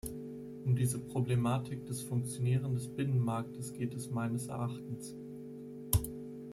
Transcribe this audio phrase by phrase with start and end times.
[0.65, 5.15] Um diese Problematik des Funktionieren des Binnenmarktes geht es meines Erachtens.